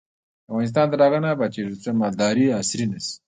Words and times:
افغانستان 0.51 0.85
تر 0.91 0.99
هغو 1.05 1.19
نه 1.23 1.29
ابادیږي، 1.35 1.69
ترڅو 1.71 1.91
مالداري 2.01 2.45
عصري 2.59 2.85
نشي. 2.91 3.13